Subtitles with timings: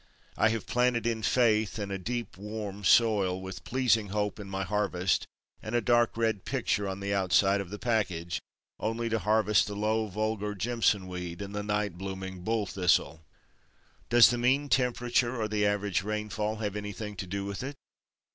[0.35, 4.63] I have planted in faith and a deep, warm soil, with pleasing hope in my
[4.63, 4.95] heart
[5.61, 8.41] and a dark red picture on the outside of the package,
[8.79, 13.23] only to harvest the low, vulgar jimson weed and the night blooming bull thistle.
[14.09, 17.75] Does the mean temperature or the average rainfall have anything to do with it?